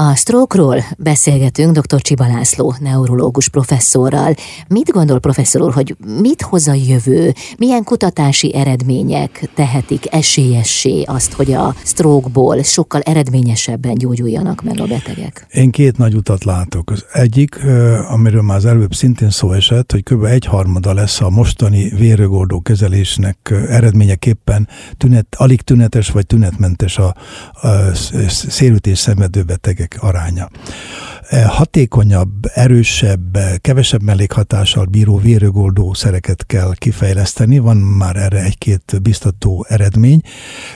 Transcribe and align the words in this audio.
A 0.00 0.14
stroke-ról 0.14 0.84
beszélgetünk 0.98 1.78
dr. 1.78 2.00
Csiba 2.00 2.26
László, 2.26 2.74
neurológus 2.80 3.48
professzorral. 3.48 4.34
Mit 4.68 4.90
gondol 4.90 5.18
professzor 5.18 5.62
úr, 5.62 5.72
hogy 5.72 5.96
mit 6.20 6.42
hoz 6.42 6.68
a 6.68 6.72
jövő? 6.72 7.32
Milyen 7.56 7.84
kutatási 7.84 8.54
eredmények 8.54 9.50
tehetik 9.54 10.14
esélyessé 10.14 11.02
azt, 11.02 11.32
hogy 11.32 11.52
a 11.52 11.74
stroke-ból 11.84 12.62
sokkal 12.62 13.00
eredményesebben 13.00 13.94
gyógyuljanak 13.94 14.62
meg 14.62 14.80
a 14.80 14.86
betegek? 14.86 15.46
Én 15.50 15.70
két 15.70 15.96
nagy 15.96 16.14
utat 16.14 16.44
látok. 16.44 16.90
Az 16.90 17.04
egyik, 17.12 17.58
amiről 18.08 18.42
már 18.42 18.56
az 18.56 18.64
előbb 18.64 18.94
szintén 18.94 19.30
szó 19.30 19.52
esett, 19.52 19.92
hogy 19.92 20.02
kb. 20.02 20.24
egyharmada 20.24 20.94
lesz 20.94 21.20
a 21.20 21.30
mostani 21.30 21.88
vérögoldó 21.96 22.60
kezelésnek 22.60 23.54
eredményeképpen 23.68 24.68
tünet, 24.96 25.26
alig 25.36 25.60
tünetes 25.60 26.10
vagy 26.10 26.26
tünetmentes 26.26 26.98
a, 26.98 27.14
a 27.52 27.94
szélütés 28.28 28.98
szenvedő 28.98 29.42
betegek 29.42 29.86
aránya. 29.96 30.48
Hatékonyabb, 31.30 32.30
erősebb, 32.54 33.38
kevesebb 33.60 34.02
mellékhatással 34.02 34.84
bíró 34.84 35.16
vérögoldó 35.16 35.94
szereket 35.94 36.46
kell 36.46 36.72
kifejleszteni, 36.74 37.58
van 37.58 37.76
már 37.76 38.16
erre 38.16 38.42
egy-két 38.42 39.02
biztató 39.02 39.66
eredmény, 39.68 40.20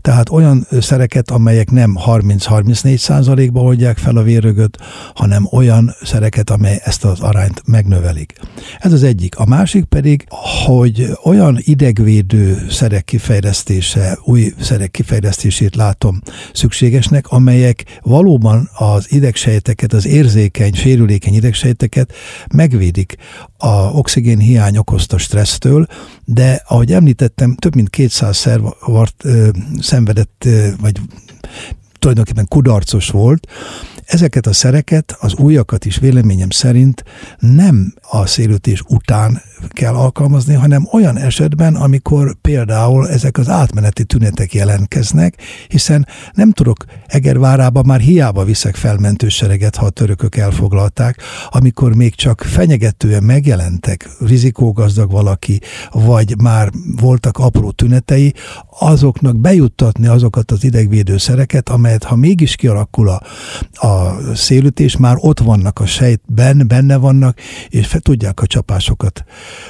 tehát 0.00 0.30
olyan 0.30 0.66
szereket, 0.80 1.30
amelyek 1.30 1.70
nem 1.70 1.96
30-34 2.06 2.96
százalékba 2.96 3.60
oldják 3.60 3.98
fel 3.98 4.16
a 4.16 4.22
vérögöt, 4.22 4.78
hanem 5.14 5.48
olyan 5.50 5.94
szereket, 6.02 6.50
amely 6.50 6.80
ezt 6.84 7.04
az 7.04 7.20
arányt 7.20 7.62
megnövelik. 7.66 8.32
Ez 8.78 8.92
az 8.92 9.02
egyik. 9.02 9.36
A 9.36 9.46
másik 9.46 9.84
pedig, 9.84 10.26
hogy 10.64 11.10
olyan 11.24 11.58
idegvédő 11.58 12.66
szerek 12.70 13.04
kifejlesztése, 13.04 14.18
új 14.24 14.52
szerek 14.60 14.90
kifejlesztését 14.90 15.76
látom 15.76 16.20
szükségesnek, 16.52 17.28
amelyek 17.28 17.84
valóban 18.02 18.70
az 18.74 19.12
idegsejteket, 19.12 19.92
az 19.92 20.06
érzékenyeket, 20.06 20.36
érzékeny, 20.38 20.74
sérülékeny 20.74 21.34
idegsejteket 21.34 22.12
megvédik 22.54 23.16
a 23.56 23.72
oxigén 23.72 24.38
hiány 24.38 24.76
okozta 24.76 25.18
stressztől, 25.18 25.86
de 26.24 26.62
ahogy 26.66 26.92
említettem, 26.92 27.54
több 27.54 27.74
mint 27.74 27.90
200 27.90 28.36
szervart 28.36 29.24
ö, 29.24 29.48
szenvedett, 29.80 30.42
ö, 30.46 30.68
vagy 30.80 31.00
tulajdonképpen 31.98 32.46
kudarcos 32.48 33.10
volt, 33.10 33.46
Ezeket 34.08 34.46
a 34.46 34.52
szereket, 34.52 35.16
az 35.20 35.34
újakat 35.34 35.84
is 35.84 35.98
véleményem 35.98 36.50
szerint 36.50 37.04
nem 37.38 37.94
a 38.10 38.26
szélütés 38.26 38.82
után 38.88 39.42
kell 39.68 39.94
alkalmazni, 39.94 40.54
hanem 40.54 40.88
olyan 40.92 41.16
esetben, 41.16 41.74
amikor 41.74 42.36
például 42.40 43.08
ezek 43.08 43.38
az 43.38 43.48
átmeneti 43.48 44.04
tünetek 44.04 44.54
jelentkeznek, 44.54 45.42
hiszen 45.68 46.06
nem 46.32 46.52
tudok 46.52 46.84
Egervárába 47.06 47.82
már 47.82 48.00
hiába 48.00 48.44
viszek 48.44 48.74
felmentősereget, 48.74 49.76
ha 49.76 49.86
a 49.86 49.90
törökök 49.90 50.36
elfoglalták, 50.36 51.22
amikor 51.48 51.94
még 51.94 52.14
csak 52.14 52.42
fenyegetően 52.42 53.22
megjelentek, 53.22 54.08
rizikógazdag 54.20 55.10
valaki, 55.10 55.60
vagy 55.90 56.34
már 56.40 56.70
voltak 56.96 57.38
apró 57.38 57.70
tünetei, 57.70 58.34
azoknak 58.78 59.36
bejuttatni 59.36 60.06
azokat 60.06 60.50
az 60.50 60.64
idegvédőszereket, 60.64 61.68
amelyet 61.68 62.04
ha 62.04 62.16
mégis 62.16 62.56
kialakul 62.56 63.08
a, 63.08 63.22
a 63.72 63.97
szélütés, 64.34 64.96
már 64.96 65.16
ott 65.18 65.38
vannak 65.40 65.78
a 65.78 65.86
sejtben, 65.86 66.64
benne 66.66 66.96
vannak, 66.96 67.38
és 67.68 67.96
tudják 68.02 68.40
a 68.40 68.46
csapásokat 68.46 69.24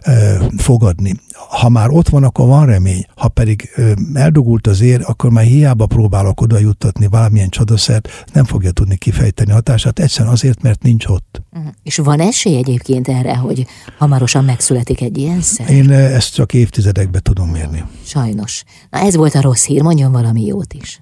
e, 0.00 0.38
fogadni. 0.56 1.14
Ha 1.32 1.68
már 1.68 1.90
ott 1.90 2.08
van, 2.08 2.24
akkor 2.24 2.46
van 2.46 2.66
remény. 2.66 3.06
Ha 3.16 3.28
pedig 3.28 3.70
e, 3.74 3.82
eldugult 4.14 4.66
az 4.66 4.80
ér, 4.80 5.00
akkor 5.04 5.30
már 5.30 5.44
hiába 5.44 5.86
próbálok 5.86 6.40
oda 6.40 6.58
juttatni 6.58 7.06
valamilyen 7.06 7.48
csodaszert, 7.48 8.24
nem 8.32 8.44
fogja 8.44 8.70
tudni 8.70 8.96
kifejteni 8.96 9.52
hatását, 9.52 9.98
egyszerűen 9.98 10.32
azért, 10.32 10.62
mert 10.62 10.82
nincs 10.82 11.06
ott. 11.06 11.42
Uh-huh. 11.52 11.72
És 11.82 11.96
van 11.96 12.20
esély 12.20 12.56
egyébként 12.56 13.08
erre, 13.08 13.36
hogy 13.36 13.66
hamarosan 13.98 14.44
megszületik 14.44 15.00
egy 15.00 15.18
ilyen 15.18 15.40
szer? 15.40 15.70
Én 15.70 15.90
ezt 15.90 16.34
csak 16.34 16.52
évtizedekbe 16.52 17.20
tudom 17.20 17.48
mérni. 17.48 17.84
Sajnos. 18.04 18.64
Na 18.90 18.98
ez 18.98 19.16
volt 19.16 19.34
a 19.34 19.40
rossz 19.40 19.64
hír, 19.64 19.82
mondjon 19.82 20.12
valami 20.12 20.46
jót 20.46 20.72
is. 20.72 21.00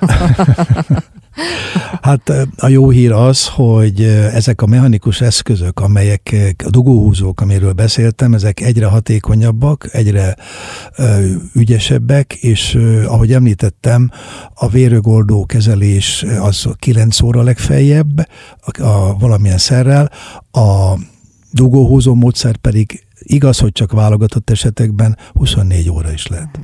Hát 2.02 2.32
a 2.56 2.68
jó 2.68 2.90
hír 2.90 3.12
az, 3.12 3.48
hogy 3.48 4.02
ezek 4.32 4.62
a 4.62 4.66
mechanikus 4.66 5.20
eszközök, 5.20 5.80
amelyek 5.80 6.54
a 6.64 6.70
dugóhúzók, 6.70 7.40
amiről 7.40 7.72
beszéltem, 7.72 8.34
ezek 8.34 8.60
egyre 8.60 8.86
hatékonyabbak, 8.86 9.88
egyre 9.92 10.36
ügyesebbek, 11.54 12.32
és 12.32 12.78
ahogy 13.06 13.32
említettem, 13.32 14.10
a 14.54 14.68
vérögoldó 14.68 15.46
kezelés 15.46 16.24
az 16.40 16.68
9 16.78 17.20
óra 17.20 17.42
legfeljebb, 17.42 18.28
a, 18.60 18.82
a 18.82 19.16
valamilyen 19.18 19.58
szerrel, 19.58 20.10
a 20.50 20.94
dugóhúzó 21.50 22.14
módszer 22.14 22.56
pedig 22.56 23.04
igaz, 23.18 23.58
hogy 23.58 23.72
csak 23.72 23.92
válogatott 23.92 24.50
esetekben 24.50 25.18
24 25.32 25.90
óra 25.90 26.12
is 26.12 26.26
lehet. 26.26 26.60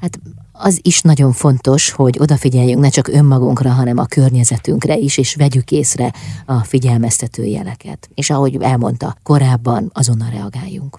Hát 0.00 0.20
az 0.58 0.78
is 0.82 1.00
nagyon 1.00 1.32
fontos, 1.32 1.90
hogy 1.90 2.16
odafigyeljünk 2.18 2.80
ne 2.80 2.88
csak 2.88 3.08
önmagunkra, 3.08 3.70
hanem 3.70 3.98
a 3.98 4.06
környezetünkre 4.06 4.96
is, 4.96 5.18
és 5.18 5.34
vegyük 5.34 5.70
észre 5.70 6.12
a 6.46 6.58
figyelmeztető 6.64 7.44
jeleket. 7.44 8.10
És 8.14 8.30
ahogy 8.30 8.56
elmondta, 8.60 9.16
korábban 9.22 9.90
azonnal 9.94 10.30
reagáljunk. 10.30 10.98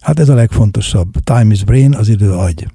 Hát 0.00 0.18
ez 0.18 0.28
a 0.28 0.34
legfontosabb. 0.34 1.12
Time 1.24 1.52
is 1.52 1.64
brain, 1.64 1.94
az 1.94 2.08
idő 2.08 2.32
agy. 2.32 2.66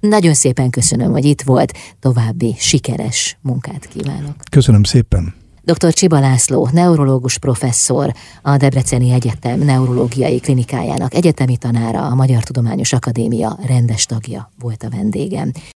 Nagyon 0.00 0.34
szépen 0.34 0.70
köszönöm, 0.70 1.10
hogy 1.10 1.24
itt 1.24 1.42
volt. 1.42 1.72
További 2.00 2.54
sikeres 2.58 3.38
munkát 3.40 3.86
kívánok. 3.86 4.34
Köszönöm 4.50 4.82
szépen. 4.82 5.34
Dr. 5.64 5.92
Csiba 5.92 6.20
László, 6.20 6.68
neurológus 6.72 7.38
professzor, 7.38 8.12
a 8.42 8.56
Debreceni 8.56 9.10
Egyetem 9.10 9.58
neurológiai 9.58 10.38
klinikájának 10.40 11.14
egyetemi 11.14 11.56
tanára, 11.56 12.06
a 12.06 12.14
Magyar 12.14 12.42
Tudományos 12.42 12.92
Akadémia 12.92 13.58
rendes 13.66 14.06
tagja 14.06 14.50
volt 14.60 14.82
a 14.82 14.90
vendégem. 14.90 15.52